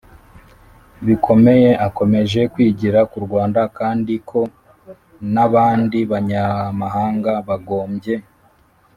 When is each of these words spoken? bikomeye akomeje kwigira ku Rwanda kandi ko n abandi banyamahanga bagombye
bikomeye 1.07 1.69
akomeje 1.87 2.39
kwigira 2.53 2.99
ku 3.11 3.17
Rwanda 3.25 3.61
kandi 3.77 4.13
ko 4.29 4.39
n 5.33 5.35
abandi 5.45 5.99
banyamahanga 6.11 7.33
bagombye 7.47 8.15